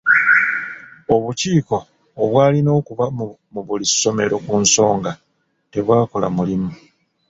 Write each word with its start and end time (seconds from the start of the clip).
Obukiiko 1.15 1.77
obwalina 2.23 2.69
okuba 2.79 3.05
mu 3.53 3.61
buli 3.67 3.85
ssomero 3.91 4.35
ku 4.45 4.53
nsonga 4.63 5.11
tebwakola 5.71 6.27
mulimu. 6.35 6.71